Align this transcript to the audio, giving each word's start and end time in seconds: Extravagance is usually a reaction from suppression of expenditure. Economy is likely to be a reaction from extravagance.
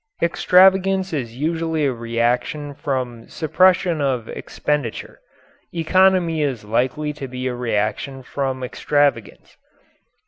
Extravagance 0.19 1.13
is 1.13 1.37
usually 1.37 1.85
a 1.85 1.93
reaction 1.93 2.73
from 2.73 3.27
suppression 3.27 4.01
of 4.01 4.27
expenditure. 4.29 5.19
Economy 5.71 6.41
is 6.41 6.65
likely 6.65 7.13
to 7.13 7.27
be 7.27 7.45
a 7.45 7.53
reaction 7.53 8.23
from 8.23 8.63
extravagance. 8.63 9.57